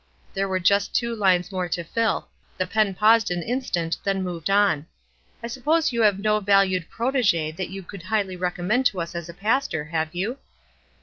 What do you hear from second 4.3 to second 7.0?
on. "I suppose you have no valued